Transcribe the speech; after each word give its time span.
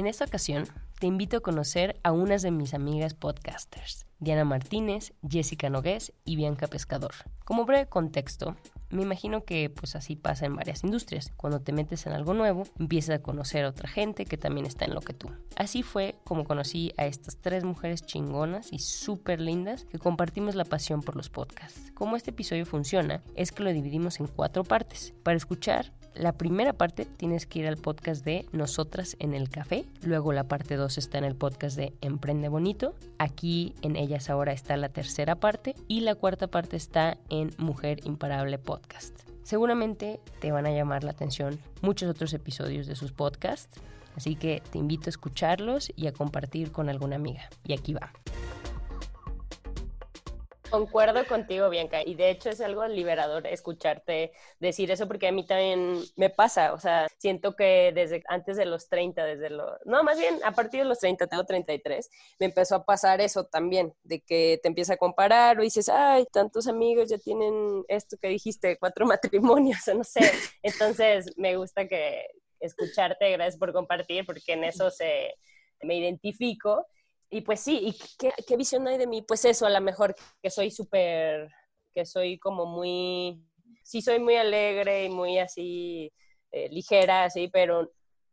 En 0.00 0.06
esta 0.06 0.24
ocasión, 0.24 0.66
te 0.98 1.06
invito 1.06 1.36
a 1.36 1.40
conocer 1.40 2.00
a 2.02 2.10
unas 2.12 2.40
de 2.40 2.50
mis 2.50 2.72
amigas 2.72 3.12
podcasters, 3.12 4.06
Diana 4.18 4.46
Martínez, 4.46 5.12
Jessica 5.28 5.68
Nogués 5.68 6.14
y 6.24 6.36
Bianca 6.36 6.68
Pescador. 6.68 7.12
Como 7.44 7.66
breve 7.66 7.86
contexto, 7.86 8.56
me 8.88 9.02
imagino 9.02 9.44
que 9.44 9.68
pues 9.68 9.96
así 9.96 10.16
pasa 10.16 10.46
en 10.46 10.56
varias 10.56 10.84
industrias. 10.84 11.34
Cuando 11.36 11.60
te 11.60 11.74
metes 11.74 12.06
en 12.06 12.14
algo 12.14 12.32
nuevo, 12.32 12.62
empiezas 12.78 13.16
a 13.16 13.22
conocer 13.22 13.66
a 13.66 13.68
otra 13.68 13.90
gente 13.90 14.24
que 14.24 14.38
también 14.38 14.64
está 14.64 14.86
en 14.86 14.94
lo 14.94 15.02
que 15.02 15.12
tú. 15.12 15.28
Así 15.54 15.82
fue 15.82 16.14
como 16.24 16.44
conocí 16.44 16.94
a 16.96 17.04
estas 17.04 17.36
tres 17.36 17.62
mujeres 17.62 18.00
chingonas 18.00 18.72
y 18.72 18.78
súper 18.78 19.38
lindas 19.38 19.84
que 19.84 19.98
compartimos 19.98 20.54
la 20.54 20.64
pasión 20.64 21.02
por 21.02 21.14
los 21.14 21.28
podcasts. 21.28 21.92
Como 21.92 22.16
este 22.16 22.30
episodio 22.30 22.64
funciona, 22.64 23.22
es 23.34 23.52
que 23.52 23.64
lo 23.64 23.70
dividimos 23.70 24.18
en 24.18 24.28
cuatro 24.28 24.64
partes. 24.64 25.12
Para 25.22 25.36
escuchar, 25.36 25.92
la 26.14 26.32
primera 26.32 26.72
parte 26.72 27.04
tienes 27.04 27.46
que 27.46 27.60
ir 27.60 27.66
al 27.66 27.76
podcast 27.76 28.24
de 28.24 28.46
Nosotras 28.52 29.16
en 29.18 29.34
el 29.34 29.48
Café. 29.48 29.84
Luego 30.02 30.32
la 30.32 30.44
parte 30.44 30.76
2 30.76 30.98
está 30.98 31.18
en 31.18 31.24
el 31.24 31.36
podcast 31.36 31.76
de 31.76 31.94
Emprende 32.00 32.48
Bonito. 32.48 32.94
Aquí 33.18 33.74
en 33.82 33.96
Ellas 33.96 34.30
Ahora 34.30 34.52
está 34.52 34.76
la 34.76 34.88
tercera 34.88 35.36
parte. 35.36 35.74
Y 35.88 36.00
la 36.00 36.14
cuarta 36.14 36.48
parte 36.48 36.76
está 36.76 37.16
en 37.28 37.50
Mujer 37.58 38.00
Imparable 38.04 38.58
Podcast. 38.58 39.20
Seguramente 39.42 40.20
te 40.40 40.52
van 40.52 40.66
a 40.66 40.70
llamar 40.70 41.04
la 41.04 41.12
atención 41.12 41.58
muchos 41.80 42.08
otros 42.10 42.32
episodios 42.34 42.86
de 42.86 42.96
sus 42.96 43.12
podcasts. 43.12 43.80
Así 44.16 44.36
que 44.36 44.62
te 44.70 44.78
invito 44.78 45.06
a 45.06 45.10
escucharlos 45.10 45.92
y 45.96 46.06
a 46.06 46.12
compartir 46.12 46.72
con 46.72 46.88
alguna 46.88 47.16
amiga. 47.16 47.48
Y 47.64 47.72
aquí 47.72 47.94
va. 47.94 48.12
Concuerdo 50.70 51.26
contigo, 51.26 51.68
Bianca, 51.68 52.02
y 52.04 52.14
de 52.14 52.30
hecho 52.30 52.48
es 52.48 52.60
algo 52.60 52.86
liberador 52.86 53.46
escucharte 53.46 54.32
decir 54.60 54.90
eso 54.92 55.08
porque 55.08 55.26
a 55.26 55.32
mí 55.32 55.44
también 55.44 56.00
me 56.16 56.30
pasa, 56.30 56.72
o 56.72 56.78
sea, 56.78 57.08
siento 57.18 57.56
que 57.56 57.90
desde 57.92 58.22
antes 58.28 58.56
de 58.56 58.66
los 58.66 58.88
30, 58.88 59.24
desde 59.24 59.50
los, 59.50 59.72
no, 59.84 60.04
más 60.04 60.16
bien 60.18 60.38
a 60.44 60.52
partir 60.52 60.80
de 60.80 60.86
los 60.86 61.00
30, 61.00 61.26
tengo 61.26 61.44
33, 61.44 62.08
me 62.38 62.46
empezó 62.46 62.76
a 62.76 62.84
pasar 62.84 63.20
eso 63.20 63.44
también, 63.44 63.92
de 64.04 64.20
que 64.20 64.60
te 64.62 64.68
empieza 64.68 64.94
a 64.94 64.96
comparar 64.96 65.58
o 65.58 65.62
dices, 65.62 65.88
ay, 65.88 66.24
tantos 66.32 66.68
amigos 66.68 67.10
ya 67.10 67.18
tienen 67.18 67.84
esto 67.88 68.16
que 68.16 68.28
dijiste, 68.28 68.78
cuatro 68.78 69.06
matrimonios, 69.06 69.88
o 69.88 69.94
no 69.94 70.04
sé, 70.04 70.30
entonces 70.62 71.36
me 71.36 71.56
gusta 71.56 71.88
que 71.88 72.26
escucharte, 72.60 73.32
gracias 73.32 73.58
por 73.58 73.72
compartir, 73.72 74.24
porque 74.24 74.52
en 74.52 74.64
eso 74.64 74.90
se, 74.90 75.34
me 75.82 75.96
identifico 75.96 76.86
y 77.30 77.42
pues 77.42 77.60
sí, 77.60 77.80
¿y 77.82 78.32
qué, 78.46 78.56
visión 78.56 78.86
hay 78.88 78.98
de 78.98 79.06
mí? 79.06 79.22
Pues 79.22 79.44
eso, 79.44 79.64
a 79.64 79.70
lo 79.70 79.80
mejor 79.80 80.14
que 80.42 80.50
soy 80.50 80.70
súper, 80.70 81.48
que 81.92 82.04
soy 82.04 82.38
como 82.38 82.66
muy, 82.66 83.40
sí 83.84 84.02
soy 84.02 84.18
muy 84.18 84.36
alegre 84.36 85.04
y 85.04 85.08
muy 85.08 85.38
así 85.38 86.12
eh, 86.50 86.68
ligera, 86.70 87.24
así, 87.24 87.48
pero, 87.48 87.92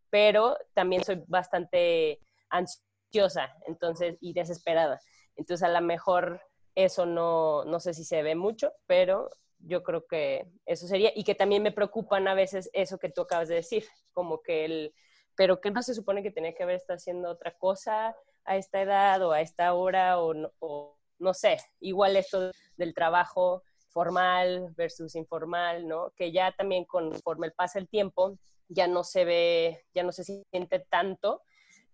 pero 0.09 0.57
también 0.73 1.03
soy 1.03 1.23
bastante 1.27 2.19
ansiosa, 2.49 3.53
entonces, 3.67 4.17
y 4.19 4.33
desesperada. 4.33 4.99
Entonces 5.35 5.63
a 5.67 5.71
lo 5.71 5.81
mejor 5.85 6.41
eso 6.73 7.05
no, 7.05 7.65
no 7.65 7.79
sé 7.79 7.93
si 7.93 8.03
se 8.03 8.23
ve 8.23 8.35
mucho, 8.35 8.73
pero 8.87 9.29
yo 9.59 9.83
creo 9.83 10.07
que 10.07 10.47
eso 10.65 10.87
sería, 10.87 11.11
y 11.15 11.23
que 11.23 11.35
también 11.35 11.61
me 11.61 11.71
preocupan 11.71 12.27
a 12.27 12.33
veces 12.33 12.69
eso 12.73 12.97
que 12.97 13.09
tú 13.09 13.21
acabas 13.21 13.47
de 13.47 13.55
decir, 13.55 13.85
como 14.11 14.41
que 14.41 14.65
el, 14.65 14.93
pero 15.35 15.61
que 15.61 15.71
no 15.71 15.83
se 15.83 15.93
supone 15.93 16.23
que 16.23 16.31
tenía 16.31 16.53
que 16.53 16.63
haber 16.63 16.77
estado 16.77 16.97
haciendo 16.97 17.29
otra 17.29 17.55
cosa, 17.57 18.15
a 18.47 18.57
esta 18.57 18.81
edad 18.81 19.21
o 19.23 19.31
a 19.31 19.41
esta 19.41 19.73
hora 19.73 20.19
o, 20.19 20.97
no 21.19 21.33
sé, 21.33 21.57
igual 21.79 22.15
esto 22.15 22.51
del 22.77 22.93
trabajo 22.93 23.63
formal 23.89 24.73
versus 24.75 25.15
informal, 25.15 25.87
¿no? 25.87 26.11
Que 26.15 26.31
ya 26.31 26.51
también 26.51 26.85
conforme 26.85 27.51
pasa 27.51 27.79
el 27.79 27.87
tiempo 27.87 28.37
ya 28.69 28.87
no 28.87 29.03
se 29.03 29.25
ve, 29.25 29.85
ya 29.93 30.03
no 30.03 30.11
se 30.11 30.23
siente 30.23 30.85
tanto. 30.89 31.41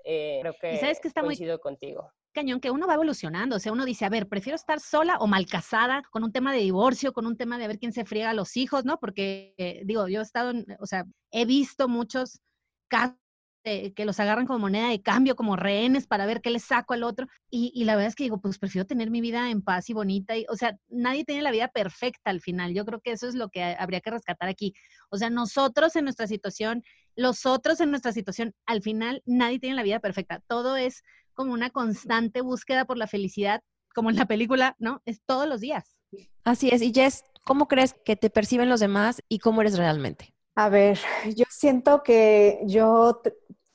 Eh, 0.04 0.40
creo 0.42 0.56
que, 0.60 0.78
sabes 0.78 1.00
que 1.00 1.08
está 1.08 1.22
coincido 1.22 1.60
contigo 1.60 2.12
cañón 2.34 2.60
que 2.60 2.72
uno 2.72 2.88
va 2.88 2.96
evolucionando, 2.96 3.56
o 3.56 3.60
sea, 3.60 3.72
uno 3.72 3.86
dice, 3.86 4.06
a 4.06 4.10
ver, 4.10 4.28
prefiero 4.28 4.56
estar 4.56 4.80
sola 4.80 5.18
o 5.20 5.28
mal 5.28 5.46
casada 5.46 6.02
con 6.12 6.24
un 6.24 6.32
tema 6.32 6.52
de 6.52 6.60
divorcio, 6.60 7.14
con 7.14 7.26
un 7.26 7.38
tema 7.38 7.58
de 7.58 7.68
ver 7.68 7.80
quién 7.80 7.94
se 7.94 8.06
friega 8.06 8.32
a 8.32 8.34
los 8.34 8.58
hijos, 8.58 8.84
¿no? 8.84 9.00
Porque, 9.00 9.54
eh, 9.58 9.84
digo, 9.86 10.08
yo 10.08 10.20
he 10.20 10.24
estado, 10.24 10.52
o 10.80 10.86
sea, 10.86 11.06
he 11.32 11.46
visto 11.46 11.88
muchos 11.88 12.42
casos 12.90 13.23
que 13.64 14.06
los 14.06 14.20
agarran 14.20 14.46
como 14.46 14.60
moneda 14.60 14.90
de 14.90 15.02
cambio, 15.02 15.36
como 15.36 15.56
rehenes 15.56 16.06
para 16.06 16.26
ver 16.26 16.42
qué 16.42 16.50
les 16.50 16.64
saco 16.64 16.94
al 16.94 17.04
otro. 17.04 17.28
Y, 17.50 17.84
la 17.86 17.96
verdad 17.96 18.10
es 18.10 18.16
que 18.16 18.24
digo, 18.26 18.42
pues 18.42 18.60
prefiero 18.60 18.86
tener 18.86 19.10
mi 19.10 19.22
vida 19.22 19.50
en 19.50 19.62
paz 19.62 19.90
y 19.90 19.94
bonita. 19.94 20.36
Y, 20.36 20.46
o 20.50 20.56
sea, 20.56 20.78
nadie 20.90 21.24
tiene 21.24 21.42
la 21.42 21.52
vida 21.52 21.70
perfecta 21.70 22.30
al 22.30 22.42
final. 22.42 22.74
Yo 22.74 22.86
creo 22.86 23.00
que 23.00 23.12
eso 23.12 23.28
es 23.28 23.36
lo 23.36 23.50
que 23.50 23.64
habría 23.64 24.02
que 24.02 24.12
rescatar 24.12 24.50
aquí. 24.50 24.74
O 25.10 25.18
sea, 25.18 25.30
nosotros 25.30 25.96
en 25.96 26.04
nuestra 26.04 26.28
situación, 26.28 26.84
los 27.16 27.46
otros 27.46 27.80
en 27.80 27.90
nuestra 27.90 28.12
situación, 28.12 28.54
al 28.66 28.82
final 28.82 29.22
nadie 29.26 29.60
tiene 29.60 29.76
la 29.76 29.84
vida 29.84 30.00
perfecta. 30.00 30.42
Todo 30.48 30.76
es 30.76 31.04
como 31.34 31.54
una 31.54 31.70
constante 31.70 32.42
búsqueda 32.42 32.86
por 32.86 32.98
la 32.98 33.08
felicidad, 33.08 33.62
como 33.96 34.10
en 34.10 34.18
la 34.18 34.26
película, 34.26 34.76
¿no? 34.80 35.02
Es 35.06 35.22
todos 35.26 35.48
los 35.48 35.62
días. 35.62 35.96
Así 36.44 36.70
es. 36.70 36.82
Y 36.82 36.94
Jess, 36.94 37.24
¿cómo 37.46 37.68
crees 37.68 37.96
que 38.06 38.16
te 38.16 38.30
perciben 38.30 38.70
los 38.70 38.80
demás 38.80 39.22
y 39.30 39.40
cómo 39.40 39.62
eres 39.62 39.78
realmente? 39.78 40.34
A 40.56 40.70
ver, 40.70 41.00
yo 41.36 41.46
siento 41.50 42.04
que 42.04 42.62
yo 42.66 43.22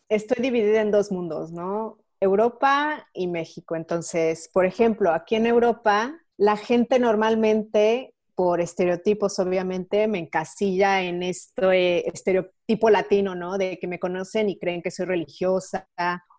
estoy 0.08 0.42
dividida 0.42 0.80
en 0.80 0.90
dos 0.90 1.12
mundos, 1.12 1.52
¿no? 1.52 1.98
Europa 2.20 3.06
y 3.12 3.28
México. 3.28 3.76
Entonces, 3.76 4.50
por 4.52 4.66
ejemplo, 4.66 5.12
aquí 5.12 5.36
en 5.36 5.46
Europa, 5.46 6.18
la 6.36 6.56
gente 6.56 6.98
normalmente, 6.98 8.14
por 8.34 8.60
estereotipos, 8.60 9.38
obviamente, 9.38 10.06
me 10.08 10.18
encasilla 10.18 11.02
en 11.02 11.22
este 11.22 12.08
estereotipo 12.08 12.90
latino, 12.90 13.34
¿no? 13.34 13.58
De 13.58 13.78
que 13.78 13.86
me 13.86 13.98
conocen 13.98 14.48
y 14.48 14.58
creen 14.58 14.82
que 14.82 14.90
soy 14.90 15.06
religiosa, 15.06 15.88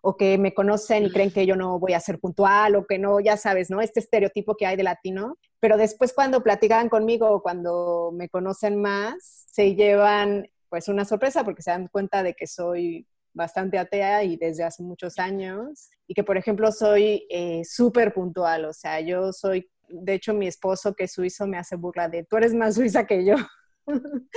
o 0.02 0.16
que 0.16 0.38
me 0.38 0.54
conocen 0.54 1.04
y 1.04 1.10
creen 1.10 1.30
que 1.30 1.46
yo 1.46 1.56
no 1.56 1.78
voy 1.78 1.92
a 1.92 2.00
ser 2.00 2.18
puntual, 2.18 2.76
o 2.76 2.86
que 2.86 2.98
no, 2.98 3.20
ya 3.20 3.36
sabes, 3.36 3.70
¿no? 3.70 3.80
Este 3.80 4.00
estereotipo 4.00 4.56
que 4.56 4.66
hay 4.66 4.76
de 4.76 4.82
latino. 4.82 5.36
Pero 5.60 5.76
después 5.76 6.14
cuando 6.14 6.42
platican 6.42 6.88
conmigo, 6.88 7.42
cuando 7.42 8.10
me 8.14 8.28
conocen 8.30 8.80
más, 8.80 9.44
se 9.50 9.74
llevan 9.74 10.48
pues 10.70 10.88
una 10.88 11.04
sorpresa 11.04 11.44
porque 11.44 11.62
se 11.62 11.72
dan 11.72 11.88
cuenta 11.88 12.22
de 12.22 12.34
que 12.34 12.46
soy 12.46 13.06
bastante 13.32 13.78
atea 13.78 14.24
y 14.24 14.36
desde 14.36 14.64
hace 14.64 14.82
muchos 14.82 15.18
años 15.18 15.90
y 16.06 16.14
que 16.14 16.24
por 16.24 16.36
ejemplo 16.36 16.72
soy 16.72 17.26
eh, 17.30 17.62
súper 17.64 18.12
puntual, 18.12 18.64
o 18.64 18.72
sea, 18.72 19.00
yo 19.00 19.32
soy, 19.32 19.70
de 19.88 20.14
hecho 20.14 20.34
mi 20.34 20.46
esposo 20.46 20.94
que 20.94 21.04
es 21.04 21.12
suizo 21.12 21.46
me 21.46 21.58
hace 21.58 21.76
burla 21.76 22.08
de, 22.08 22.24
tú 22.24 22.36
eres 22.36 22.54
más 22.54 22.74
suiza 22.74 23.06
que 23.06 23.24
yo. 23.24 23.36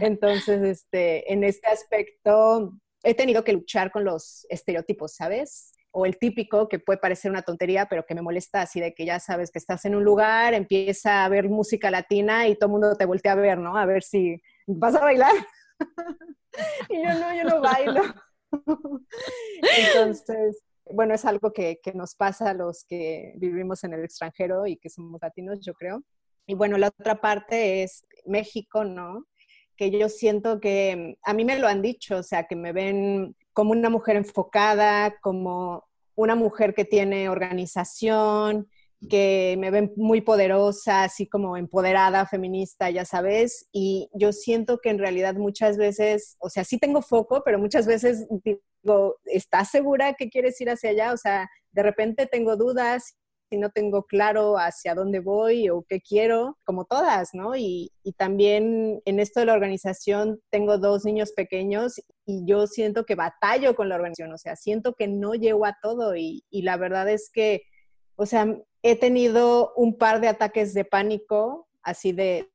Entonces, 0.00 0.62
este, 0.62 1.32
en 1.32 1.44
este 1.44 1.68
aspecto 1.68 2.78
he 3.02 3.14
tenido 3.14 3.42
que 3.42 3.52
luchar 3.52 3.90
con 3.90 4.04
los 4.04 4.46
estereotipos, 4.48 5.14
¿sabes? 5.14 5.72
o 5.92 6.06
el 6.06 6.18
típico 6.18 6.68
que 6.68 6.78
puede 6.78 6.98
parecer 6.98 7.30
una 7.30 7.42
tontería, 7.42 7.86
pero 7.86 8.04
que 8.06 8.14
me 8.14 8.22
molesta 8.22 8.62
así 8.62 8.80
de 8.80 8.94
que 8.94 9.04
ya 9.04 9.20
sabes 9.20 9.50
que 9.50 9.58
estás 9.58 9.84
en 9.84 9.94
un 9.94 10.02
lugar, 10.02 10.54
empieza 10.54 11.24
a 11.24 11.28
ver 11.28 11.48
música 11.48 11.90
latina 11.90 12.48
y 12.48 12.56
todo 12.56 12.68
el 12.68 12.72
mundo 12.72 12.96
te 12.96 13.04
voltea 13.04 13.32
a 13.32 13.36
ver, 13.36 13.58
¿no? 13.58 13.76
A 13.76 13.84
ver 13.84 14.02
si 14.02 14.40
vas 14.66 14.94
a 14.94 15.00
bailar. 15.00 15.34
y 16.88 17.02
yo 17.02 17.14
no, 17.14 17.34
yo 17.34 17.44
no 17.44 17.60
bailo. 17.60 18.02
Entonces, 19.78 20.62
bueno, 20.90 21.14
es 21.14 21.24
algo 21.24 21.52
que, 21.52 21.80
que, 21.82 21.92
nos 21.92 22.14
pasa 22.14 22.50
a 22.50 22.54
los 22.54 22.84
que 22.84 23.32
vivimos 23.36 23.84
en 23.84 23.94
el 23.94 24.04
extranjero 24.04 24.66
y 24.66 24.76
que 24.76 24.90
somos 24.90 25.20
latinos, 25.20 25.60
yo 25.60 25.74
creo. 25.74 26.02
Y 26.46 26.54
bueno, 26.54 26.76
la 26.76 26.88
otra 26.88 27.20
parte 27.20 27.82
es 27.82 28.04
México, 28.26 28.84
¿no? 28.84 29.26
Que 29.76 29.90
yo 29.90 30.08
siento 30.08 30.60
que 30.60 31.16
a 31.22 31.32
mí 31.32 31.44
me 31.44 31.58
lo 31.58 31.68
han 31.68 31.82
dicho, 31.82 32.18
o 32.18 32.22
sea, 32.22 32.44
que 32.44 32.56
me 32.56 32.72
ven 32.72 33.36
como 33.52 33.72
una 33.72 33.90
mujer 33.90 34.16
enfocada, 34.16 35.18
como 35.20 35.84
una 36.14 36.34
mujer 36.34 36.74
que 36.74 36.84
tiene 36.84 37.28
organización, 37.28 38.68
que 39.08 39.56
me 39.58 39.70
ven 39.70 39.92
muy 39.96 40.20
poderosa, 40.20 41.04
así 41.04 41.26
como 41.28 41.56
empoderada, 41.56 42.26
feminista, 42.26 42.90
ya 42.90 43.04
sabes, 43.04 43.68
y 43.72 44.08
yo 44.14 44.32
siento 44.32 44.78
que 44.78 44.90
en 44.90 44.98
realidad 44.98 45.34
muchas 45.34 45.76
veces, 45.76 46.36
o 46.40 46.48
sea, 46.48 46.64
sí 46.64 46.78
tengo 46.78 47.02
foco, 47.02 47.42
pero 47.44 47.58
muchas 47.58 47.86
veces 47.86 48.26
digo, 48.44 49.16
¿estás 49.24 49.70
segura 49.70 50.14
que 50.14 50.30
quieres 50.30 50.60
ir 50.60 50.70
hacia 50.70 50.90
allá? 50.90 51.12
O 51.12 51.16
sea, 51.16 51.48
de 51.72 51.82
repente 51.82 52.26
tengo 52.26 52.56
dudas 52.56 53.16
y 53.50 53.58
no 53.58 53.70
tengo 53.70 54.04
claro 54.04 54.56
hacia 54.56 54.94
dónde 54.94 55.20
voy 55.20 55.68
o 55.68 55.84
qué 55.86 56.00
quiero, 56.00 56.58
como 56.64 56.84
todas, 56.86 57.30
¿no? 57.34 57.54
Y, 57.54 57.92
y 58.02 58.12
también 58.12 59.02
en 59.04 59.20
esto 59.20 59.40
de 59.40 59.46
la 59.46 59.52
organización 59.52 60.40
tengo 60.50 60.78
dos 60.78 61.04
niños 61.04 61.32
pequeños 61.32 62.00
y 62.24 62.44
yo 62.46 62.66
siento 62.66 63.04
que 63.04 63.14
batallo 63.14 63.74
con 63.74 63.88
la 63.88 63.96
organización, 63.96 64.32
o 64.32 64.38
sea, 64.38 64.56
siento 64.56 64.94
que 64.94 65.08
no 65.08 65.34
llego 65.34 65.66
a 65.66 65.76
todo 65.82 66.16
y, 66.16 66.44
y 66.50 66.62
la 66.62 66.76
verdad 66.76 67.08
es 67.08 67.30
que, 67.32 67.62
o 68.16 68.26
sea, 68.26 68.46
he 68.82 68.96
tenido 68.96 69.72
un 69.76 69.96
par 69.96 70.20
de 70.20 70.28
ataques 70.28 70.74
de 70.74 70.84
pánico, 70.84 71.68
así 71.82 72.12
de, 72.12 72.48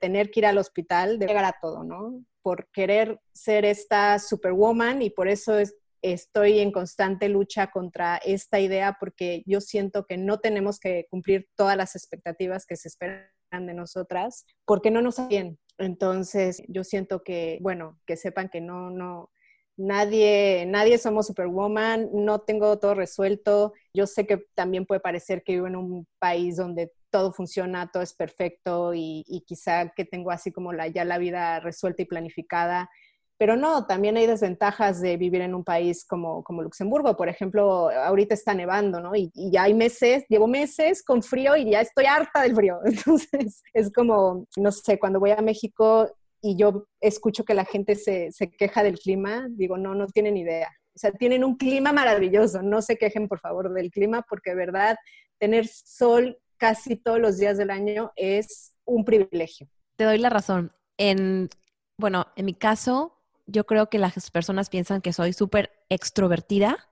tener 0.00 0.30
que 0.30 0.40
ir 0.40 0.46
al 0.46 0.56
hospital, 0.56 1.18
de 1.18 1.26
llegar 1.26 1.44
a 1.44 1.58
todo, 1.60 1.84
¿no? 1.84 2.24
Por 2.40 2.70
querer 2.70 3.20
ser 3.34 3.66
esta 3.66 4.18
superwoman 4.18 5.02
y 5.02 5.10
por 5.10 5.28
eso 5.28 5.58
es, 5.58 5.76
estoy 6.00 6.60
en 6.60 6.72
constante 6.72 7.28
lucha 7.28 7.70
contra 7.70 8.16
esta 8.16 8.60
idea 8.60 8.96
porque 8.98 9.42
yo 9.44 9.60
siento 9.60 10.06
que 10.06 10.16
no 10.16 10.40
tenemos 10.40 10.80
que 10.80 11.06
cumplir 11.10 11.48
todas 11.54 11.76
las 11.76 11.96
expectativas 11.96 12.64
que 12.64 12.76
se 12.76 12.88
esperan 12.88 13.28
de 13.66 13.74
nosotras 13.74 14.46
porque 14.64 14.90
no 14.90 15.02
nos 15.02 15.28
bien. 15.28 15.58
Entonces, 15.76 16.62
yo 16.68 16.82
siento 16.82 17.22
que, 17.22 17.58
bueno, 17.60 18.00
que 18.06 18.16
sepan 18.16 18.48
que 18.48 18.60
no, 18.62 18.90
no, 18.90 19.30
nadie, 19.76 20.64
nadie 20.66 20.98
somos 20.98 21.26
superwoman, 21.26 22.08
no 22.12 22.40
tengo 22.40 22.78
todo 22.78 22.94
resuelto. 22.94 23.72
Yo 23.92 24.06
sé 24.06 24.26
que 24.26 24.44
también 24.54 24.86
puede 24.86 25.00
parecer 25.00 25.42
que 25.42 25.54
vivo 25.54 25.66
en 25.66 25.76
un 25.76 26.06
país 26.18 26.56
donde 26.56 26.92
todo 27.10 27.32
funciona, 27.32 27.90
todo 27.92 28.02
es 28.02 28.12
perfecto 28.12 28.94
y, 28.94 29.24
y 29.28 29.42
quizá 29.42 29.90
que 29.90 30.04
tengo 30.04 30.30
así 30.30 30.52
como 30.52 30.72
la, 30.72 30.88
ya 30.88 31.04
la 31.04 31.18
vida 31.18 31.60
resuelta 31.60 32.02
y 32.02 32.06
planificada 32.06 32.90
pero 33.36 33.56
no, 33.56 33.86
también 33.86 34.16
hay 34.16 34.26
desventajas 34.26 35.00
de 35.00 35.16
vivir 35.16 35.40
en 35.40 35.54
un 35.54 35.64
país 35.64 36.04
como, 36.04 36.44
como 36.44 36.62
Luxemburgo. 36.62 37.16
Por 37.16 37.28
ejemplo, 37.28 37.90
ahorita 37.90 38.34
está 38.34 38.54
nevando, 38.54 39.00
¿no? 39.00 39.14
Y, 39.16 39.30
ya 39.34 39.64
hay 39.64 39.74
meses, 39.74 40.24
llevo 40.28 40.46
meses 40.46 41.02
con 41.02 41.22
frío 41.22 41.56
y 41.56 41.70
ya 41.70 41.80
estoy 41.80 42.06
harta 42.06 42.42
del 42.42 42.54
frío. 42.54 42.78
Entonces, 42.84 43.62
es 43.72 43.92
como, 43.92 44.46
no 44.56 44.72
sé, 44.72 44.98
cuando 44.98 45.18
voy 45.18 45.32
a 45.32 45.42
México 45.42 46.08
y 46.44 46.56
yo 46.56 46.86
escucho 47.00 47.46
que 47.46 47.54
la 47.54 47.64
gente 47.64 47.94
se, 47.94 48.30
se 48.30 48.50
queja 48.50 48.82
del 48.82 48.98
clima, 48.98 49.46
digo, 49.48 49.78
no, 49.78 49.94
no 49.94 50.06
tienen 50.08 50.36
idea. 50.36 50.68
O 50.94 50.98
sea, 50.98 51.10
tienen 51.10 51.42
un 51.42 51.56
clima 51.56 51.90
maravilloso. 51.90 52.60
No 52.60 52.82
se 52.82 52.98
quejen, 52.98 53.28
por 53.28 53.40
favor, 53.40 53.72
del 53.72 53.90
clima, 53.90 54.26
porque 54.28 54.50
de 54.50 54.56
verdad, 54.56 54.96
tener 55.38 55.66
sol 55.66 56.38
casi 56.58 56.96
todos 56.96 57.18
los 57.18 57.38
días 57.38 57.56
del 57.56 57.70
año 57.70 58.12
es 58.14 58.76
un 58.84 59.06
privilegio. 59.06 59.68
Te 59.96 60.04
doy 60.04 60.18
la 60.18 60.28
razón. 60.28 60.70
En, 60.98 61.48
bueno, 61.96 62.26
en 62.36 62.44
mi 62.44 62.52
caso, 62.52 63.18
yo 63.46 63.64
creo 63.64 63.88
que 63.88 63.98
las 63.98 64.30
personas 64.30 64.68
piensan 64.68 65.00
que 65.00 65.14
soy 65.14 65.32
súper 65.32 65.72
extrovertida. 65.88 66.90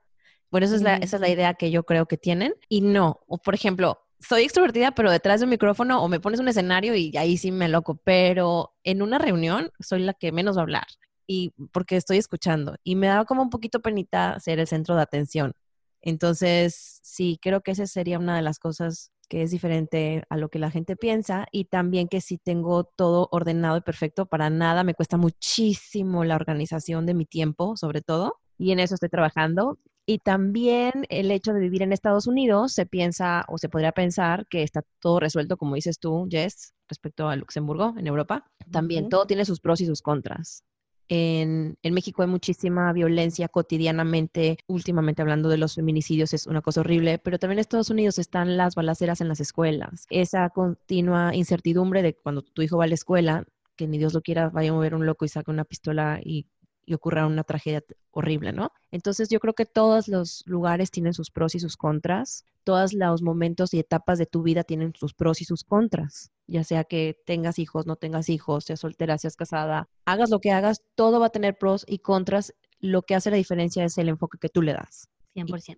Bueno, 0.49 0.65
esa 0.65 0.77
es, 0.77 0.81
la, 0.81 0.97
esa 0.97 1.17
es 1.17 1.21
la 1.21 1.29
idea 1.29 1.53
que 1.53 1.69
yo 1.69 1.83
creo 1.83 2.07
que 2.07 2.17
tienen. 2.17 2.55
Y 2.69 2.81
no, 2.81 3.19
o 3.27 3.37
por 3.37 3.53
ejemplo, 3.53 3.99
soy 4.27 4.43
extrovertida, 4.43 4.91
pero 4.91 5.11
detrás 5.11 5.39
de 5.39 5.45
un 5.45 5.49
micrófono 5.51 6.01
o 6.03 6.07
me 6.07 6.19
pones 6.19 6.39
un 6.39 6.47
escenario 6.47 6.95
y 6.95 7.15
ahí 7.17 7.37
sí 7.37 7.51
me 7.51 7.69
loco, 7.69 7.99
pero 8.03 8.73
en 8.83 9.01
una 9.01 9.17
reunión 9.19 9.71
soy 9.79 10.01
la 10.01 10.13
que 10.13 10.31
menos 10.31 10.57
va 10.57 10.61
a 10.61 10.63
hablar 10.63 10.87
y 11.27 11.53
porque 11.71 11.95
estoy 11.97 12.17
escuchando 12.17 12.75
y 12.83 12.95
me 12.95 13.07
da 13.07 13.25
como 13.25 13.41
un 13.41 13.49
poquito 13.49 13.81
penita 13.81 14.39
ser 14.39 14.59
el 14.59 14.67
centro 14.67 14.95
de 14.95 15.01
atención. 15.01 15.53
Entonces, 16.01 16.99
sí, 17.01 17.39
creo 17.41 17.61
que 17.61 17.71
esa 17.71 17.87
sería 17.87 18.19
una 18.19 18.35
de 18.35 18.41
las 18.41 18.59
cosas 18.59 19.11
que 19.29 19.41
es 19.41 19.51
diferente 19.51 20.23
a 20.29 20.37
lo 20.37 20.49
que 20.49 20.59
la 20.59 20.69
gente 20.69 20.95
piensa 20.97 21.47
y 21.51 21.65
también 21.65 22.07
que 22.09 22.21
si 22.21 22.37
tengo 22.37 22.83
todo 22.83 23.29
ordenado 23.31 23.77
y 23.77 23.81
perfecto, 23.81 24.25
para 24.25 24.49
nada 24.49 24.83
me 24.83 24.95
cuesta 24.95 25.17
muchísimo 25.17 26.23
la 26.25 26.35
organización 26.35 27.05
de 27.05 27.13
mi 27.13 27.25
tiempo, 27.25 27.77
sobre 27.77 28.01
todo, 28.01 28.39
y 28.57 28.71
en 28.71 28.79
eso 28.79 28.95
estoy 28.95 29.09
trabajando. 29.09 29.79
Y 30.05 30.19
también 30.19 31.05
el 31.09 31.31
hecho 31.31 31.53
de 31.53 31.61
vivir 31.61 31.81
en 31.81 31.93
Estados 31.93 32.27
Unidos, 32.27 32.73
se 32.73 32.85
piensa 32.85 33.45
o 33.47 33.57
se 33.57 33.69
podría 33.69 33.93
pensar 33.93 34.45
que 34.47 34.63
está 34.63 34.83
todo 34.99 35.19
resuelto, 35.19 35.55
como 35.55 35.75
dices 35.75 35.97
tú, 35.97 36.27
Jess, 36.29 36.73
respecto 36.89 37.29
a 37.29 37.35
Luxemburgo, 37.37 37.93
en 37.97 38.07
Europa. 38.07 38.45
También 38.71 39.07
todo 39.09 39.25
tiene 39.25 39.45
sus 39.45 39.61
pros 39.61 39.79
y 39.79 39.85
sus 39.85 40.01
contras. 40.01 40.63
En, 41.09 41.77
en, 41.83 41.93
México 41.93 42.21
hay 42.21 42.27
muchísima 42.27 42.91
violencia 42.91 43.47
cotidianamente. 43.47 44.57
Últimamente 44.67 45.21
hablando 45.21 45.47
de 45.47 45.57
los 45.57 45.75
feminicidios 45.75 46.33
es 46.33 46.47
una 46.47 46.61
cosa 46.61 46.81
horrible, 46.81 47.19
pero 47.19 47.39
también 47.39 47.57
en 47.57 47.61
Estados 47.61 47.89
Unidos 47.89 48.19
están 48.19 48.57
las 48.57 48.75
balaceras 48.75 49.21
en 49.21 49.27
las 49.27 49.39
escuelas. 49.39 50.05
Esa 50.09 50.49
continua 50.49 51.35
incertidumbre 51.35 52.01
de 52.01 52.15
cuando 52.15 52.41
tu 52.41 52.61
hijo 52.61 52.77
va 52.77 52.85
a 52.85 52.87
la 52.87 52.95
escuela, 52.95 53.45
que 53.75 53.87
ni 53.87 53.97
Dios 53.97 54.13
lo 54.13 54.21
quiera, 54.21 54.49
vaya 54.49 54.71
a 54.71 54.73
mover 54.73 54.95
un 54.95 55.05
loco 55.05 55.25
y 55.25 55.29
saque 55.29 55.51
una 55.51 55.65
pistola 55.65 56.19
y 56.23 56.47
y 56.85 56.93
ocurra 56.93 57.25
una 57.27 57.43
tragedia 57.43 57.83
horrible, 58.11 58.53
¿no? 58.53 58.71
Entonces 58.91 59.29
yo 59.29 59.39
creo 59.39 59.53
que 59.53 59.65
todos 59.65 60.07
los 60.07 60.43
lugares 60.45 60.91
tienen 60.91 61.13
sus 61.13 61.31
pros 61.31 61.55
y 61.55 61.59
sus 61.59 61.77
contras, 61.77 62.45
todos 62.63 62.93
los 62.93 63.21
momentos 63.21 63.73
y 63.73 63.79
etapas 63.79 64.17
de 64.17 64.25
tu 64.25 64.43
vida 64.43 64.63
tienen 64.63 64.93
sus 64.95 65.13
pros 65.13 65.41
y 65.41 65.45
sus 65.45 65.63
contras, 65.63 66.31
ya 66.47 66.63
sea 66.63 66.83
que 66.83 67.17
tengas 67.25 67.59
hijos, 67.59 67.85
no 67.85 67.95
tengas 67.95 68.29
hijos, 68.29 68.65
seas 68.65 68.81
soltera, 68.81 69.17
seas 69.17 69.35
casada, 69.35 69.87
hagas 70.05 70.29
lo 70.29 70.39
que 70.39 70.51
hagas, 70.51 70.81
todo 70.95 71.19
va 71.19 71.27
a 71.27 71.31
tener 71.31 71.57
pros 71.57 71.85
y 71.87 71.99
contras, 71.99 72.53
lo 72.79 73.01
que 73.01 73.15
hace 73.15 73.31
la 73.31 73.37
diferencia 73.37 73.83
es 73.85 73.97
el 73.97 74.09
enfoque 74.09 74.37
que 74.39 74.49
tú 74.49 74.61
le 74.61 74.73
das. 74.73 75.09
100%. 75.35 75.77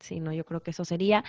sí, 0.00 0.20
no, 0.20 0.32
yo 0.32 0.44
creo 0.44 0.62
que 0.62 0.72
eso 0.72 0.84
sería. 0.84 1.24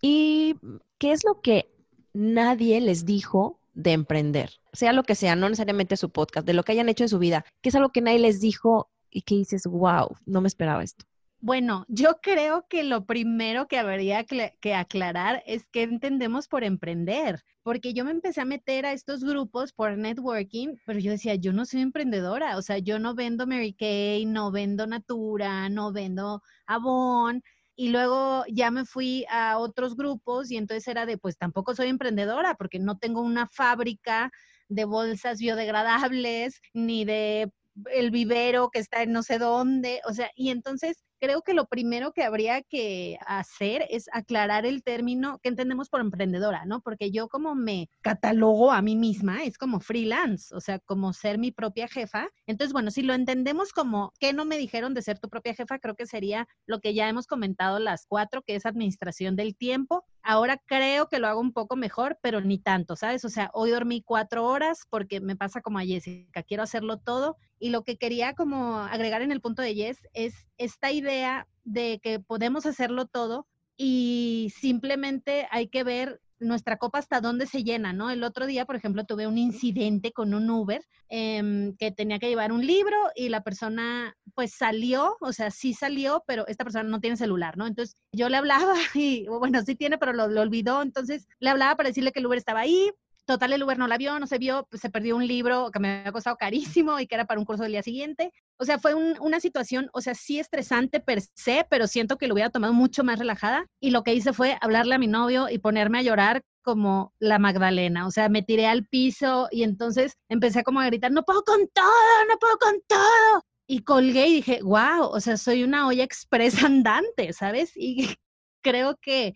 ¿Y 0.00 0.56
qué 0.98 1.12
es 1.12 1.24
lo 1.24 1.40
que 1.40 1.72
nadie 2.12 2.80
les 2.80 3.04
dijo 3.04 3.60
de 3.76 3.92
emprender, 3.92 4.50
sea 4.76 4.92
lo 4.92 5.02
que 5.02 5.14
sea, 5.14 5.34
no 5.34 5.48
necesariamente 5.48 5.96
su 5.96 6.10
podcast, 6.10 6.46
de 6.46 6.52
lo 6.52 6.62
que 6.62 6.72
hayan 6.72 6.88
hecho 6.88 7.04
en 7.04 7.08
su 7.08 7.18
vida, 7.18 7.44
que 7.62 7.70
es 7.70 7.74
algo 7.74 7.90
que 7.90 8.00
nadie 8.00 8.20
les 8.20 8.40
dijo 8.40 8.90
y 9.10 9.22
que 9.22 9.34
dices, 9.34 9.64
wow, 9.66 10.16
no 10.26 10.40
me 10.40 10.48
esperaba 10.48 10.84
esto. 10.84 11.04
Bueno, 11.40 11.84
yo 11.88 12.18
creo 12.22 12.66
que 12.68 12.82
lo 12.82 13.04
primero 13.04 13.68
que 13.68 13.78
habría 13.78 14.24
que 14.24 14.74
aclarar 14.74 15.42
es 15.46 15.66
qué 15.70 15.82
entendemos 15.82 16.48
por 16.48 16.64
emprender, 16.64 17.42
porque 17.62 17.92
yo 17.92 18.04
me 18.04 18.10
empecé 18.10 18.40
a 18.40 18.46
meter 18.46 18.86
a 18.86 18.92
estos 18.92 19.22
grupos 19.22 19.72
por 19.72 19.96
networking, 19.98 20.76
pero 20.86 20.98
yo 20.98 21.10
decía, 21.10 21.34
yo 21.34 21.52
no 21.52 21.66
soy 21.66 21.82
emprendedora, 21.82 22.56
o 22.56 22.62
sea, 22.62 22.78
yo 22.78 22.98
no 22.98 23.14
vendo 23.14 23.46
Mary 23.46 23.74
Kay, 23.74 24.24
no 24.24 24.50
vendo 24.50 24.86
Natura, 24.86 25.68
no 25.68 25.92
vendo 25.92 26.42
Avon, 26.66 27.42
y 27.76 27.90
luego 27.90 28.44
ya 28.48 28.70
me 28.70 28.86
fui 28.86 29.26
a 29.30 29.58
otros 29.58 29.94
grupos 29.96 30.50
y 30.50 30.56
entonces 30.56 30.88
era 30.88 31.04
de, 31.04 31.18
pues 31.18 31.36
tampoco 31.36 31.74
soy 31.74 31.88
emprendedora 31.88 32.54
porque 32.54 32.78
no 32.78 32.96
tengo 32.96 33.20
una 33.20 33.46
fábrica 33.46 34.32
de 34.68 34.84
bolsas 34.84 35.38
biodegradables 35.38 36.60
ni 36.72 37.04
de 37.04 37.50
el 37.92 38.10
vivero 38.10 38.70
que 38.70 38.78
está 38.78 39.02
en 39.02 39.12
no 39.12 39.22
sé 39.22 39.38
dónde, 39.38 40.00
o 40.08 40.12
sea, 40.12 40.30
y 40.34 40.50
entonces 40.50 41.04
creo 41.20 41.42
que 41.42 41.54
lo 41.54 41.66
primero 41.66 42.12
que 42.12 42.24
habría 42.24 42.62
que 42.62 43.18
hacer 43.26 43.86
es 43.90 44.08
aclarar 44.12 44.66
el 44.66 44.82
término 44.82 45.38
que 45.42 45.48
entendemos 45.48 45.88
por 45.88 46.00
emprendedora, 46.00 46.64
¿no? 46.66 46.80
Porque 46.80 47.10
yo 47.10 47.28
como 47.28 47.54
me 47.54 47.88
catalogo 48.02 48.72
a 48.72 48.82
mí 48.82 48.96
misma, 48.96 49.44
es 49.44 49.58
como 49.58 49.80
freelance, 49.80 50.54
o 50.54 50.60
sea, 50.60 50.78
como 50.80 51.12
ser 51.12 51.38
mi 51.38 51.52
propia 51.52 51.88
jefa. 51.88 52.28
Entonces, 52.46 52.72
bueno, 52.72 52.90
si 52.90 53.02
lo 53.02 53.14
entendemos 53.14 53.72
como 53.72 54.12
que 54.20 54.32
no 54.32 54.44
me 54.44 54.58
dijeron 54.58 54.94
de 54.94 55.02
ser 55.02 55.18
tu 55.18 55.28
propia 55.28 55.54
jefa, 55.54 55.78
creo 55.78 55.94
que 55.94 56.06
sería 56.06 56.48
lo 56.66 56.80
que 56.80 56.94
ya 56.94 57.08
hemos 57.08 57.26
comentado 57.26 57.78
las 57.78 58.06
cuatro, 58.06 58.42
que 58.42 58.54
es 58.54 58.66
administración 58.66 59.36
del 59.36 59.56
tiempo. 59.56 60.04
Ahora 60.28 60.60
creo 60.66 61.06
que 61.08 61.20
lo 61.20 61.28
hago 61.28 61.40
un 61.40 61.52
poco 61.52 61.76
mejor, 61.76 62.18
pero 62.20 62.40
ni 62.40 62.58
tanto, 62.58 62.96
¿sabes? 62.96 63.24
O 63.24 63.28
sea, 63.28 63.48
hoy 63.54 63.70
dormí 63.70 64.02
cuatro 64.02 64.44
horas 64.44 64.80
porque 64.90 65.20
me 65.20 65.36
pasa 65.36 65.60
como 65.60 65.78
a 65.78 65.84
Jessica, 65.84 66.42
quiero 66.42 66.64
hacerlo 66.64 66.98
todo. 66.98 67.36
Y 67.60 67.70
lo 67.70 67.84
que 67.84 67.96
quería 67.96 68.34
como 68.34 68.78
agregar 68.78 69.22
en 69.22 69.30
el 69.30 69.40
punto 69.40 69.62
de 69.62 69.76
Jess 69.76 70.08
es 70.14 70.48
esta 70.58 70.90
idea 70.90 71.46
de 71.62 72.00
que 72.02 72.18
podemos 72.18 72.66
hacerlo 72.66 73.06
todo 73.06 73.46
y 73.76 74.52
simplemente 74.58 75.46
hay 75.52 75.68
que 75.68 75.84
ver 75.84 76.20
nuestra 76.38 76.76
copa 76.76 76.98
hasta 76.98 77.20
dónde 77.20 77.46
se 77.46 77.64
llena, 77.64 77.92
¿no? 77.92 78.10
El 78.10 78.22
otro 78.24 78.46
día, 78.46 78.64
por 78.64 78.76
ejemplo, 78.76 79.04
tuve 79.04 79.26
un 79.26 79.38
incidente 79.38 80.12
con 80.12 80.34
un 80.34 80.48
Uber 80.50 80.82
eh, 81.08 81.72
que 81.78 81.90
tenía 81.90 82.18
que 82.18 82.28
llevar 82.28 82.52
un 82.52 82.66
libro 82.66 82.96
y 83.14 83.28
la 83.28 83.42
persona 83.42 84.14
pues 84.34 84.52
salió, 84.52 85.16
o 85.20 85.32
sea, 85.32 85.50
sí 85.50 85.72
salió, 85.72 86.22
pero 86.26 86.46
esta 86.46 86.64
persona 86.64 86.88
no 86.88 87.00
tiene 87.00 87.16
celular, 87.16 87.56
¿no? 87.56 87.66
Entonces 87.66 87.96
yo 88.12 88.28
le 88.28 88.36
hablaba 88.36 88.74
y, 88.94 89.26
bueno, 89.26 89.62
sí 89.62 89.74
tiene, 89.76 89.98
pero 89.98 90.12
lo, 90.12 90.28
lo 90.28 90.40
olvidó, 90.40 90.82
entonces 90.82 91.26
le 91.38 91.50
hablaba 91.50 91.76
para 91.76 91.88
decirle 91.88 92.12
que 92.12 92.20
el 92.20 92.26
Uber 92.26 92.38
estaba 92.38 92.60
ahí, 92.60 92.90
Total, 93.26 93.52
el 93.52 93.62
Uber 93.64 93.76
no 93.76 93.88
la 93.88 93.98
vio, 93.98 94.20
no 94.20 94.28
se 94.28 94.38
vio, 94.38 94.68
pues 94.70 94.80
se 94.80 94.88
perdió 94.88 95.16
un 95.16 95.26
libro 95.26 95.70
que 95.72 95.80
me 95.80 95.98
había 95.98 96.12
costado 96.12 96.36
carísimo 96.36 97.00
y 97.00 97.08
que 97.08 97.16
era 97.16 97.24
para 97.24 97.40
un 97.40 97.44
curso 97.44 97.64
del 97.64 97.72
día 97.72 97.82
siguiente. 97.82 98.32
O 98.56 98.64
sea, 98.64 98.78
fue 98.78 98.94
un, 98.94 99.16
una 99.20 99.40
situación, 99.40 99.90
o 99.92 100.00
sea, 100.00 100.14
sí 100.14 100.38
estresante 100.38 101.00
per 101.00 101.20
se, 101.34 101.66
pero 101.68 101.88
siento 101.88 102.18
que 102.18 102.28
lo 102.28 102.34
hubiera 102.34 102.50
tomado 102.50 102.72
mucho 102.72 103.02
más 103.02 103.18
relajada. 103.18 103.66
Y 103.80 103.90
lo 103.90 104.04
que 104.04 104.14
hice 104.14 104.32
fue 104.32 104.56
hablarle 104.60 104.94
a 104.94 104.98
mi 104.98 105.08
novio 105.08 105.48
y 105.50 105.58
ponerme 105.58 105.98
a 105.98 106.02
llorar 106.02 106.42
como 106.62 107.14
la 107.18 107.38
Magdalena. 107.40 108.06
O 108.06 108.12
sea, 108.12 108.28
me 108.28 108.42
tiré 108.42 108.66
al 108.66 108.86
piso 108.86 109.48
y 109.50 109.64
entonces 109.64 110.14
empecé 110.28 110.62
como 110.62 110.80
a 110.80 110.86
gritar, 110.86 111.10
no 111.10 111.24
puedo 111.24 111.42
con 111.42 111.66
todo, 111.72 112.24
no 112.28 112.36
puedo 112.38 112.58
con 112.58 112.80
todo. 112.86 113.42
Y 113.68 113.82
colgué 113.82 114.28
y 114.28 114.34
dije, 114.34 114.60
wow, 114.62 115.06
o 115.10 115.20
sea, 115.20 115.36
soy 115.36 115.64
una 115.64 115.88
olla 115.88 116.04
expresa 116.04 116.66
andante, 116.66 117.32
¿sabes? 117.32 117.72
Y 117.74 118.08
creo 118.62 118.96
que 119.02 119.34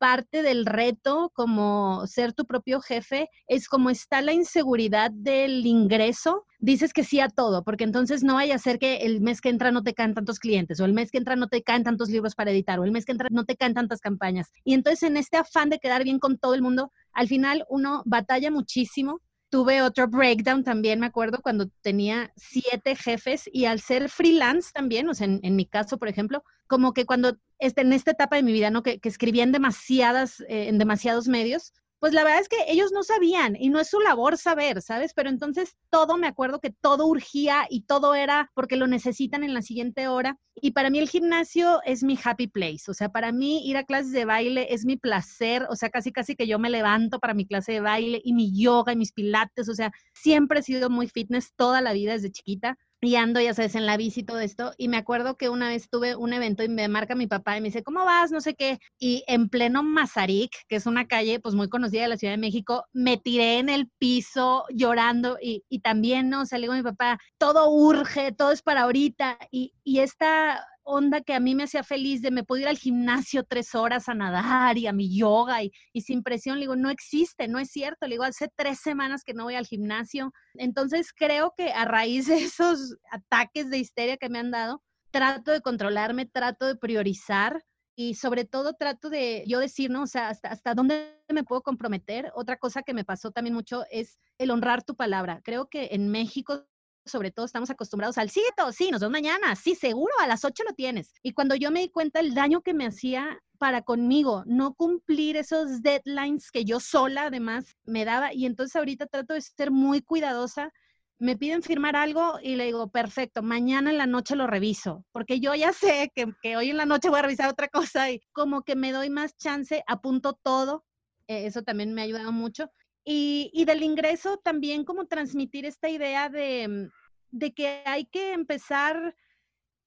parte 0.00 0.42
del 0.42 0.64
reto 0.64 1.30
como 1.34 2.06
ser 2.06 2.32
tu 2.32 2.46
propio 2.46 2.80
jefe 2.80 3.28
es 3.46 3.68
como 3.68 3.90
está 3.90 4.22
la 4.22 4.32
inseguridad 4.32 5.10
del 5.10 5.66
ingreso, 5.66 6.46
dices 6.58 6.94
que 6.94 7.04
sí 7.04 7.20
a 7.20 7.28
todo, 7.28 7.62
porque 7.64 7.84
entonces 7.84 8.24
no 8.24 8.34
vaya 8.34 8.54
a 8.54 8.58
ser 8.58 8.78
que 8.78 8.96
el 9.02 9.20
mes 9.20 9.42
que 9.42 9.50
entra 9.50 9.70
no 9.70 9.82
te 9.82 9.92
caen 9.92 10.14
tantos 10.14 10.38
clientes, 10.38 10.80
o 10.80 10.86
el 10.86 10.94
mes 10.94 11.10
que 11.10 11.18
entra 11.18 11.36
no 11.36 11.48
te 11.48 11.62
caen 11.62 11.84
tantos 11.84 12.08
libros 12.08 12.34
para 12.34 12.50
editar, 12.50 12.80
o 12.80 12.84
el 12.84 12.92
mes 12.92 13.04
que 13.04 13.12
entra 13.12 13.28
no 13.30 13.44
te 13.44 13.56
caen 13.56 13.74
tantas 13.74 14.00
campañas. 14.00 14.50
Y 14.64 14.72
entonces 14.72 15.02
en 15.02 15.18
este 15.18 15.36
afán 15.36 15.68
de 15.68 15.78
quedar 15.78 16.02
bien 16.02 16.18
con 16.18 16.38
todo 16.38 16.54
el 16.54 16.62
mundo, 16.62 16.90
al 17.12 17.28
final 17.28 17.66
uno 17.68 18.02
batalla 18.06 18.50
muchísimo 18.50 19.20
tuve 19.50 19.82
otro 19.82 20.08
breakdown 20.08 20.64
también, 20.64 21.00
me 21.00 21.06
acuerdo, 21.06 21.40
cuando 21.42 21.68
tenía 21.82 22.32
siete 22.36 22.94
jefes 22.94 23.50
y 23.52 23.66
al 23.66 23.80
ser 23.80 24.08
freelance 24.08 24.70
también, 24.72 25.08
o 25.08 25.14
sea, 25.14 25.26
en, 25.26 25.56
mi 25.56 25.66
caso, 25.66 25.98
por 25.98 26.08
ejemplo, 26.08 26.44
como 26.68 26.94
que 26.94 27.04
cuando 27.04 27.36
este, 27.58 27.82
en 27.82 27.92
esta 27.92 28.12
etapa 28.12 28.36
de 28.36 28.44
mi 28.44 28.52
vida, 28.52 28.70
¿no? 28.70 28.82
Que, 28.82 29.00
que 29.00 29.08
escribía 29.08 29.42
en 29.42 29.52
demasiadas, 29.52 30.40
eh, 30.42 30.68
en 30.68 30.78
demasiados 30.78 31.26
medios, 31.26 31.74
pues 32.00 32.14
la 32.14 32.24
verdad 32.24 32.40
es 32.40 32.48
que 32.48 32.64
ellos 32.66 32.92
no 32.92 33.02
sabían 33.02 33.56
y 33.56 33.68
no 33.68 33.78
es 33.78 33.90
su 33.90 34.00
labor 34.00 34.38
saber, 34.38 34.80
¿sabes? 34.80 35.12
Pero 35.14 35.28
entonces 35.28 35.76
todo, 35.90 36.16
me 36.16 36.26
acuerdo 36.26 36.58
que 36.58 36.70
todo 36.70 37.06
urgía 37.06 37.66
y 37.68 37.82
todo 37.82 38.14
era 38.14 38.50
porque 38.54 38.76
lo 38.76 38.86
necesitan 38.86 39.44
en 39.44 39.52
la 39.52 39.60
siguiente 39.60 40.08
hora. 40.08 40.38
Y 40.54 40.72
para 40.72 40.88
mí 40.88 40.98
el 40.98 41.08
gimnasio 41.08 41.80
es 41.84 42.02
mi 42.02 42.18
happy 42.22 42.48
place, 42.48 42.90
o 42.90 42.94
sea, 42.94 43.10
para 43.10 43.32
mí 43.32 43.66
ir 43.68 43.76
a 43.76 43.84
clases 43.84 44.12
de 44.12 44.24
baile 44.24 44.74
es 44.74 44.84
mi 44.84 44.96
placer, 44.96 45.66
o 45.70 45.76
sea, 45.76 45.90
casi 45.90 46.10
casi 46.10 46.34
que 46.34 46.46
yo 46.46 46.58
me 46.58 46.70
levanto 46.70 47.18
para 47.18 47.34
mi 47.34 47.46
clase 47.46 47.72
de 47.72 47.80
baile 47.80 48.20
y 48.24 48.32
mi 48.32 48.58
yoga 48.58 48.92
y 48.92 48.96
mis 48.96 49.12
pilates, 49.12 49.68
o 49.68 49.74
sea, 49.74 49.92
siempre 50.14 50.60
he 50.60 50.62
sido 50.62 50.90
muy 50.90 51.08
fitness 51.08 51.54
toda 51.54 51.80
la 51.80 51.92
vida 51.92 52.12
desde 52.12 52.30
chiquita 52.32 52.76
y 53.00 53.16
ando, 53.16 53.40
ya 53.40 53.54
sabes, 53.54 53.74
en 53.74 53.86
la 53.86 53.96
bici 53.96 54.20
y 54.20 54.24
todo 54.24 54.40
esto. 54.40 54.72
Y 54.76 54.88
me 54.88 54.96
acuerdo 54.96 55.36
que 55.36 55.48
una 55.48 55.68
vez 55.68 55.88
tuve 55.88 56.16
un 56.16 56.32
evento 56.32 56.62
y 56.62 56.68
me 56.68 56.88
marca 56.88 57.14
mi 57.14 57.26
papá 57.26 57.56
y 57.56 57.60
me 57.60 57.68
dice, 57.68 57.82
¿cómo 57.82 58.04
vas? 58.04 58.30
No 58.30 58.40
sé 58.40 58.54
qué. 58.54 58.78
Y 58.98 59.24
en 59.26 59.48
pleno 59.48 59.82
Mazarik, 59.82 60.52
que 60.68 60.76
es 60.76 60.86
una 60.86 61.06
calle 61.06 61.40
pues 61.40 61.54
muy 61.54 61.68
conocida 61.68 62.02
de 62.02 62.08
la 62.08 62.16
Ciudad 62.16 62.34
de 62.34 62.38
México, 62.38 62.84
me 62.92 63.16
tiré 63.16 63.58
en 63.58 63.68
el 63.68 63.88
piso 63.98 64.64
llorando 64.70 65.38
y, 65.40 65.64
y 65.68 65.80
también, 65.80 66.28
¿no? 66.28 66.42
O 66.42 66.44
le 66.50 66.60
digo 66.60 66.72
a 66.74 66.76
mi 66.76 66.82
papá, 66.82 67.18
todo 67.38 67.70
urge, 67.70 68.32
todo 68.32 68.52
es 68.52 68.62
para 68.62 68.82
ahorita. 68.82 69.38
Y, 69.50 69.72
y 69.82 70.00
esta 70.00 70.64
onda 70.90 71.20
que 71.20 71.34
a 71.34 71.40
mí 71.40 71.54
me 71.54 71.64
hacía 71.64 71.82
feliz 71.82 72.20
de 72.20 72.30
me 72.30 72.44
puedo 72.44 72.62
ir 72.62 72.68
al 72.68 72.78
gimnasio 72.78 73.44
tres 73.44 73.74
horas 73.74 74.08
a 74.08 74.14
nadar 74.14 74.76
y 74.76 74.86
a 74.86 74.92
mi 74.92 75.16
yoga 75.16 75.62
y, 75.62 75.70
sin 76.00 76.22
presión, 76.22 76.56
le 76.56 76.62
digo, 76.62 76.76
no 76.76 76.90
existe, 76.90 77.48
no 77.48 77.58
es 77.58 77.70
cierto, 77.70 78.06
le 78.06 78.14
digo, 78.14 78.24
hace 78.24 78.48
tres 78.54 78.80
semanas 78.80 79.22
que 79.24 79.34
no 79.34 79.44
voy 79.44 79.54
al 79.54 79.66
gimnasio. 79.66 80.32
Entonces 80.54 81.12
creo 81.14 81.54
que 81.56 81.72
a 81.72 81.84
raíz 81.84 82.26
de 82.26 82.38
esos 82.44 82.96
ataques 83.10 83.70
de 83.70 83.78
histeria 83.78 84.16
que 84.16 84.28
me 84.28 84.38
han 84.38 84.50
dado, 84.50 84.82
trato 85.10 85.50
de 85.50 85.60
controlarme, 85.60 86.26
trato 86.26 86.66
de 86.66 86.76
priorizar 86.76 87.62
y 87.96 88.14
sobre 88.14 88.44
todo 88.44 88.74
trato 88.74 89.10
de 89.10 89.44
yo 89.46 89.58
decir, 89.58 89.90
¿no? 89.90 90.02
O 90.02 90.06
sea, 90.06 90.28
hasta, 90.28 90.48
hasta 90.48 90.74
dónde 90.74 91.22
me 91.28 91.44
puedo 91.44 91.62
comprometer. 91.62 92.32
Otra 92.34 92.56
cosa 92.56 92.82
que 92.82 92.94
me 92.94 93.04
pasó 93.04 93.30
también 93.30 93.54
mucho 93.54 93.84
es 93.90 94.18
el 94.38 94.50
honrar 94.50 94.82
tu 94.82 94.96
palabra. 94.96 95.40
Creo 95.44 95.68
que 95.68 95.90
en 95.92 96.08
México 96.08 96.66
sobre 97.04 97.30
todo 97.30 97.46
estamos 97.46 97.70
acostumbrados 97.70 98.18
al 98.18 98.30
cito, 98.30 98.72
sí, 98.72 98.90
nos 98.90 99.00
vemos 99.00 99.12
mañana, 99.12 99.54
sí, 99.56 99.74
seguro, 99.74 100.12
a 100.20 100.26
las 100.26 100.44
8 100.44 100.64
lo 100.64 100.74
tienes. 100.74 101.12
Y 101.22 101.32
cuando 101.32 101.54
yo 101.54 101.70
me 101.70 101.80
di 101.80 101.90
cuenta 101.90 102.20
el 102.20 102.34
daño 102.34 102.62
que 102.62 102.74
me 102.74 102.86
hacía 102.86 103.40
para 103.58 103.82
conmigo, 103.82 104.44
no 104.46 104.74
cumplir 104.74 105.36
esos 105.36 105.82
deadlines 105.82 106.50
que 106.50 106.64
yo 106.64 106.80
sola 106.80 107.24
además 107.24 107.76
me 107.84 108.04
daba, 108.04 108.32
y 108.32 108.46
entonces 108.46 108.76
ahorita 108.76 109.06
trato 109.06 109.34
de 109.34 109.42
ser 109.42 109.70
muy 109.70 110.02
cuidadosa. 110.02 110.72
Me 111.18 111.36
piden 111.36 111.62
firmar 111.62 111.96
algo 111.96 112.38
y 112.42 112.56
le 112.56 112.64
digo, 112.64 112.90
perfecto, 112.90 113.42
mañana 113.42 113.90
en 113.90 113.98
la 113.98 114.06
noche 114.06 114.36
lo 114.36 114.46
reviso, 114.46 115.04
porque 115.12 115.38
yo 115.38 115.54
ya 115.54 115.74
sé 115.74 116.10
que, 116.14 116.32
que 116.40 116.56
hoy 116.56 116.70
en 116.70 116.78
la 116.78 116.86
noche 116.86 117.10
voy 117.10 117.18
a 117.18 117.22
revisar 117.22 117.50
otra 117.50 117.68
cosa 117.72 118.10
y 118.10 118.20
como 118.32 118.62
que 118.62 118.74
me 118.74 118.92
doy 118.92 119.10
más 119.10 119.36
chance, 119.36 119.82
apunto 119.86 120.32
todo, 120.32 120.84
eh, 121.28 121.46
eso 121.46 121.62
también 121.62 121.92
me 121.92 122.00
ha 122.00 122.04
ayudado 122.04 122.32
mucho. 122.32 122.70
Y, 123.12 123.50
y, 123.52 123.64
del 123.64 123.82
ingreso 123.82 124.36
también 124.36 124.84
como 124.84 125.06
transmitir 125.06 125.66
esta 125.66 125.88
idea 125.88 126.28
de, 126.28 126.68
mm, 126.68 126.90
de 127.32 127.52
que 127.52 127.82
hay 127.84 128.04
que 128.04 128.32
empezar 128.32 129.16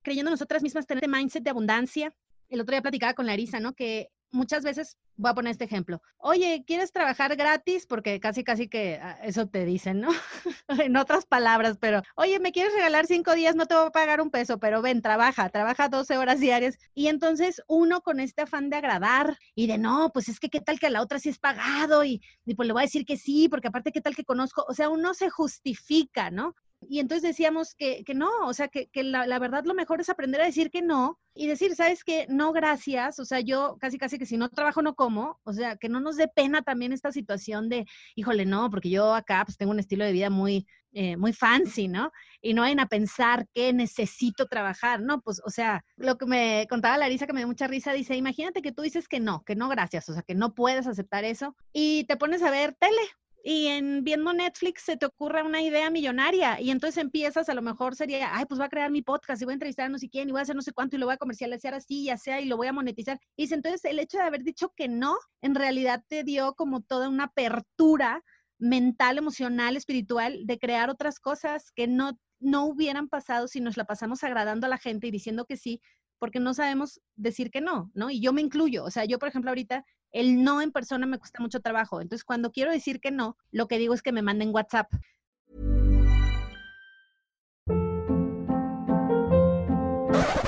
creyendo 0.02 0.30
nosotras 0.30 0.62
mismas 0.62 0.86
tener 0.86 1.06
este 1.06 1.18
mindset 1.18 1.42
de 1.42 1.50
abundancia. 1.50 2.14
El 2.50 2.60
otro 2.60 2.74
día 2.74 2.82
platicaba 2.82 3.14
con 3.14 3.26
Larisa, 3.26 3.62
¿no? 3.62 3.76
Que 3.76 4.10
muchas 4.34 4.64
veces, 4.64 4.98
voy 5.16 5.32
a 5.32 5.34
poner 5.36 5.52
este 5.52 5.66
ejemplo, 5.66 6.02
oye, 6.18 6.64
¿quieres 6.66 6.92
trabajar 6.92 7.36
gratis? 7.36 7.86
Porque 7.86 8.20
casi, 8.20 8.44
casi 8.44 8.68
que 8.68 9.00
ah, 9.02 9.18
eso 9.24 9.48
te 9.48 9.64
dicen, 9.66 10.02
¿no? 10.02 10.10
en 10.68 10.98
otras 10.98 11.26
palabras, 11.26 11.78
pero, 11.80 12.02
oye, 12.16 12.40
¿me 12.40 12.52
quieres 12.52 12.74
regalar 12.74 13.06
cinco 13.06 13.34
días? 13.36 13.56
No 13.56 13.68
te 13.68 13.76
voy 13.76 13.88
a 13.88 13.92
pagar 13.92 14.22
un 14.22 14.32
peso, 14.32 14.58
pero 14.58 14.82
ven, 14.82 15.02
trabaja, 15.02 15.50
trabaja 15.50 15.88
12 15.88 16.18
horas 16.18 16.40
diarias. 16.40 16.78
Y 16.94 17.08
entonces 17.08 17.62
uno 17.68 18.02
con 18.02 18.20
este 18.20 18.42
afán 18.42 18.70
de 18.70 18.78
agradar 18.78 19.38
y 19.56 19.68
de, 19.68 19.78
no, 19.78 20.12
pues 20.14 20.30
es 20.30 20.40
que 20.40 20.50
qué 20.50 20.62
tal 20.62 20.80
que 20.80 20.88
a 20.88 20.90
la 20.90 21.02
otra 21.02 21.20
sí 21.20 21.30
es 21.30 21.40
pagado 21.40 22.04
y, 22.04 22.22
y 22.46 22.56
pues 22.56 22.68
le 22.68 22.74
voy 22.74 22.82
a 22.82 22.86
decir 22.86 23.06
que 23.06 23.18
sí, 23.18 23.48
porque 23.50 23.68
aparte 23.68 23.92
qué 23.92 24.02
tal 24.02 24.16
que 24.16 24.26
conozco, 24.26 24.66
o 24.68 24.74
sea, 24.74 24.90
uno 24.90 25.14
se 25.14 25.30
justifica, 25.30 26.32
¿no? 26.32 26.56
Y 26.90 27.00
entonces 27.00 27.24
decíamos 27.24 27.76
que, 27.76 28.04
que 28.04 28.14
no, 28.14 28.30
o 28.46 28.54
sea, 28.54 28.68
que, 28.68 28.88
que 28.88 29.04
la, 29.04 29.28
la, 29.28 29.40
verdad 29.40 29.66
lo 29.66 29.74
mejor 29.74 30.02
es 30.02 30.10
aprender 30.10 30.42
a 30.42 30.46
decir 30.46 30.70
que 30.70 30.82
no 30.82 31.20
y 31.36 31.48
decir, 31.48 31.76
¿sabes 31.76 32.04
qué? 32.04 32.26
No, 32.30 32.54
gracias. 32.54 33.20
O 33.20 33.26
sea, 33.26 33.40
yo 33.40 33.78
casi, 33.80 33.98
casi 33.98 34.18
que 34.18 34.26
si 34.26 34.38
no 34.38 34.50
trabajo, 34.50 34.82
no 34.82 34.96
como. 34.96 35.40
O 35.44 35.54
sea, 35.54 35.78
que 35.78 35.90
no 35.90 36.00
nos 36.00 36.18
dé 36.18 36.28
pena 36.28 36.62
también 36.62 36.94
esta 36.94 37.12
situación 37.12 37.70
de, 37.70 37.86
híjole, 38.16 38.46
no, 38.46 38.70
porque 38.70 38.90
yo 38.90 39.14
acá 39.14 39.44
pues 39.46 39.58
tengo 39.58 39.72
un 39.72 39.80
estilo 39.80 40.06
de 40.06 40.12
vida 40.12 40.30
muy, 40.30 40.68
eh, 40.96 41.18
muy 41.18 41.34
fancy, 41.34 41.88
¿no? 41.88 42.12
Y 42.40 42.54
no 42.54 42.62
vayan 42.62 42.80
a 42.80 42.88
pensar 42.88 43.48
que 43.52 43.74
necesito 43.74 44.46
trabajar, 44.46 45.02
¿no? 45.02 45.22
Pues, 45.22 45.42
o 45.44 45.50
sea, 45.50 45.84
lo 45.96 46.18
que 46.20 46.28
me 46.28 46.68
contaba 46.70 46.98
Larisa, 47.00 47.26
que 47.26 47.34
me 47.34 47.40
dio 47.40 47.48
mucha 47.48 47.66
risa, 47.66 47.94
dice, 47.94 48.16
imagínate 48.16 48.62
que 48.62 48.72
tú 48.72 48.84
dices 48.84 49.08
que 49.08 49.20
no, 49.20 49.44
que 49.44 49.56
no, 49.56 49.70
gracias, 49.70 50.08
o 50.10 50.14
sea, 50.14 50.22
que 50.22 50.36
no 50.36 50.54
puedes 50.54 50.86
aceptar 50.86 51.24
eso 51.24 51.56
y 51.74 52.04
te 52.04 52.16
pones 52.16 52.44
a 52.44 52.52
ver 52.52 52.76
tele, 52.76 53.02
y 53.46 53.68
en 53.68 54.06
viendo 54.06 54.32
Netflix 54.32 54.84
se 54.84 54.96
te 54.96 55.06
ocurre 55.06 55.44
una 55.44 55.62
idea 55.62 55.90
millonaria 55.90 56.62
y 56.62 56.72
entonces 56.72 57.04
empiezas, 57.04 57.50
a 57.50 57.54
lo 57.54 57.62
mejor 57.62 57.94
sería, 57.94 58.34
ay, 58.34 58.46
pues 58.46 58.58
voy 58.58 58.66
a 58.66 58.70
crear 58.70 58.90
mi 58.90 59.02
podcast 59.02 59.42
y 59.42 59.46
voy 59.46 59.52
a 59.52 59.56
entrevistar 59.56 59.88
a 59.88 59.90
no 59.90 60.00
sé 60.00 60.10
quién 60.10 60.30
y 60.30 60.32
voy 60.32 60.40
a 60.40 60.44
hacer 60.44 60.56
no 60.56 60.62
sé 60.62 60.72
cuánto 60.72 60.96
y 60.96 61.00
lo 61.00 61.08
voy 61.08 61.16
a 61.16 61.18
comercializar 61.18 61.74
así, 61.74 62.06
ya 62.06 62.18
sea, 62.18 62.40
y 62.40 62.46
lo 62.46 62.56
voy 62.56 62.68
a 62.68 62.74
monetizar. 62.74 63.20
Y 63.36 63.54
entonces 63.54 63.84
el 63.84 64.00
hecho 64.00 64.18
de 64.18 64.24
haber 64.24 64.44
dicho 64.44 64.72
que 64.78 64.88
no, 64.88 65.18
en 65.42 65.56
realidad 65.56 66.02
te 66.08 66.24
dio 66.24 66.54
como 66.54 66.82
toda 66.82 67.10
una 67.10 67.26
apertura 67.26 68.24
mental, 68.60 69.18
emocional, 69.18 69.76
espiritual 69.76 70.46
de 70.46 70.58
crear 70.58 70.90
otras 70.90 71.20
cosas 71.20 71.70
que 71.76 71.86
no, 71.86 72.18
no 72.40 72.66
hubieran 72.66 73.10
pasado 73.10 73.50
si 73.50 73.60
nos 73.60 73.76
la 73.76 73.84
pasamos 73.84 74.24
agradando 74.24 74.68
a 74.68 74.70
la 74.70 74.78
gente 74.78 75.08
y 75.08 75.12
diciendo 75.12 75.44
que 75.44 75.58
sí, 75.58 75.82
porque 76.18 76.40
no 76.40 76.54
sabemos 76.54 77.02
decir 77.18 77.52
que 77.52 77.60
no, 77.60 77.92
¿no? 77.94 78.10
Y 78.10 78.22
yo 78.22 78.32
me 78.32 78.40
incluyo, 78.40 78.86
o 78.86 78.90
sea, 78.90 79.04
yo 79.04 79.20
por 79.20 79.28
ejemplo 79.28 79.52
ahorita 79.52 79.84
el 80.14 80.44
no 80.44 80.62
en 80.62 80.72
persona 80.72 81.06
me 81.06 81.18
cuesta 81.18 81.42
mucho 81.42 81.60
trabajo. 81.60 82.00
Entonces, 82.00 82.24
cuando 82.24 82.52
quiero 82.52 82.72
decir 82.72 83.02
que 83.02 83.12
no, 83.12 83.36
lo 83.52 83.68
que 83.68 83.80
digo 83.80 83.94
es 83.94 84.02
que 84.02 84.12
me 84.12 84.22
manden 84.22 84.54
WhatsApp. 84.54 84.88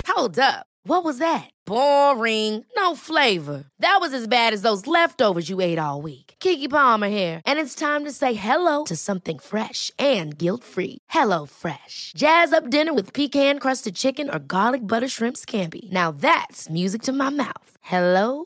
Hold 0.08 0.40
up. 0.40 0.68
What 0.88 1.04
was 1.04 1.18
that? 1.18 1.50
Boring. 1.66 2.64
No 2.78 2.96
flavor. 2.96 3.66
That 3.80 3.98
was 4.00 4.14
as 4.14 4.28
bad 4.28 4.54
as 4.54 4.62
those 4.62 4.86
leftovers 4.86 5.50
you 5.50 5.60
ate 5.60 5.80
all 5.80 6.02
week. 6.02 6.36
Kiki 6.40 6.68
Palmer 6.68 7.08
here, 7.08 7.42
and 7.44 7.60
it's 7.60 7.74
time 7.74 8.06
to 8.06 8.12
say 8.12 8.36
hello 8.36 8.84
to 8.84 8.96
something 8.96 9.40
fresh 9.40 9.92
and 9.98 10.38
guilt-free. 10.38 11.00
Hello 11.10 11.46
Fresh. 11.46 12.14
Jazz 12.16 12.54
up 12.54 12.70
dinner 12.70 12.94
with 12.94 13.14
pecan-crusted 13.14 13.96
chicken 13.96 14.30
or 14.30 14.40
garlic 14.40 14.82
butter 14.82 15.08
shrimp 15.08 15.38
scampi. 15.38 15.92
Now 15.92 16.12
that's 16.12 16.70
music 16.70 17.02
to 17.04 17.14
my 17.14 17.30
mouth. 17.30 17.78
Hello 17.82 18.46